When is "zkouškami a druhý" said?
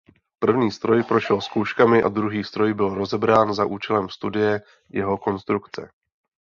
1.41-2.43